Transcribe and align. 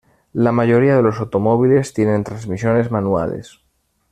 La 0.33 0.51
mayoría 0.51 0.95
de 0.95 1.03
los 1.03 1.19
automóviles 1.19 1.93
tienen 1.93 2.23
transmisiones 2.23 2.89
manuales. 2.89 3.59